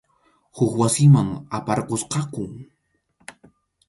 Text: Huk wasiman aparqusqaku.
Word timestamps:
Huk 0.55 0.71
wasiman 0.79 1.29
aparqusqaku. 1.57 2.43